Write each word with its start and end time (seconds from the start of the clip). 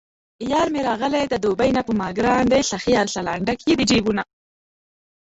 یارمې 0.51 0.81
راغلی 0.89 1.23
د 1.27 1.35
دوبۍ 1.43 1.69
نه 1.77 1.81
په 1.87 1.91
ماګران 2.01 2.43
دی 2.51 2.61
سخي 2.71 2.93
ارسلان، 3.03 3.39
ډک 3.47 3.59
یې 3.69 3.75
د 3.77 3.81
جېبونه 3.89 4.23